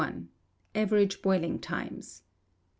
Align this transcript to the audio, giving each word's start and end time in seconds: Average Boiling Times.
Average 0.73 1.21
Boiling 1.21 1.59
Times. 1.59 2.23